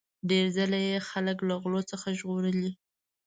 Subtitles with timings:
[0.29, 2.71] ډیر ځله یې خلک له غلو څخه ژغورلي.